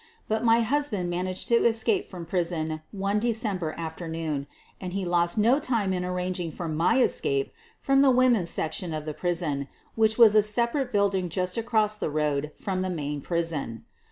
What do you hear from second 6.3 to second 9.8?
ing for my escape from the women's section of the prison,